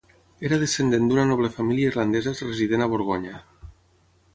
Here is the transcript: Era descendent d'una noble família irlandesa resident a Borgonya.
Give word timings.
Era 0.47 0.57
descendent 0.63 1.11
d'una 1.11 1.25
noble 1.33 1.53
família 1.59 1.93
irlandesa 1.93 2.37
resident 2.41 2.87
a 2.87 2.93
Borgonya. 2.97 3.41